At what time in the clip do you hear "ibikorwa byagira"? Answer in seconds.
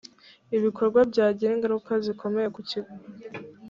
0.57-1.51